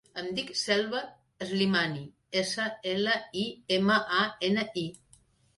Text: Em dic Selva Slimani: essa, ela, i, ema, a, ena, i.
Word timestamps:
Em 0.19 0.27
dic 0.37 0.47
Selva 0.59 1.01
Slimani: 1.49 2.01
essa, 2.43 2.65
ela, 2.95 3.21
i, 3.43 3.47
ema, 3.79 3.99
a, 4.23 4.27
ena, 4.51 4.65
i. 4.87 4.91